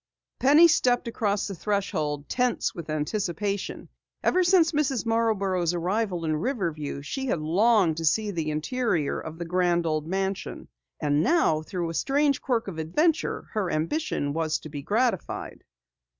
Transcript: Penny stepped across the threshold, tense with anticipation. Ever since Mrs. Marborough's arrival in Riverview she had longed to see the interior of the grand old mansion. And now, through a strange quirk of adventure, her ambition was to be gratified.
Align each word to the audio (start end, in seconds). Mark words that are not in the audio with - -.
Penny 0.39 0.67
stepped 0.67 1.07
across 1.07 1.45
the 1.47 1.53
threshold, 1.53 2.27
tense 2.27 2.73
with 2.73 2.89
anticipation. 2.89 3.87
Ever 4.23 4.43
since 4.43 4.71
Mrs. 4.71 5.05
Marborough's 5.05 5.75
arrival 5.75 6.25
in 6.25 6.37
Riverview 6.37 7.03
she 7.03 7.27
had 7.27 7.37
longed 7.39 7.97
to 7.97 8.05
see 8.05 8.31
the 8.31 8.49
interior 8.49 9.19
of 9.19 9.37
the 9.37 9.45
grand 9.45 9.85
old 9.85 10.07
mansion. 10.07 10.69
And 10.99 11.21
now, 11.21 11.61
through 11.61 11.91
a 11.91 11.93
strange 11.93 12.41
quirk 12.41 12.67
of 12.67 12.79
adventure, 12.79 13.47
her 13.53 13.69
ambition 13.69 14.33
was 14.33 14.57
to 14.61 14.69
be 14.69 14.81
gratified. 14.81 15.63